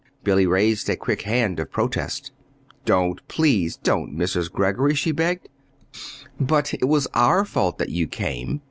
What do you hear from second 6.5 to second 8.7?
it was our fault that you came.